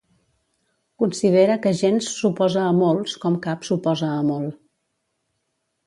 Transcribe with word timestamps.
Considera 1.03 1.57
que 1.67 1.75
gens 1.83 2.09
s'oposa 2.15 2.65
a 2.73 2.73
molts 2.81 3.17
com 3.27 3.39
cap 3.47 3.71
s'oposa 3.71 4.13
a 4.19 4.27
molt. 4.35 4.61